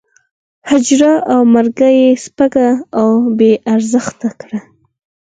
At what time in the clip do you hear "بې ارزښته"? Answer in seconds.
3.37-4.29